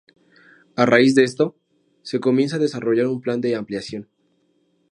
[0.77, 1.55] A raíz de esto,
[2.01, 4.09] se comienza a desarrollar un plan de ampliación.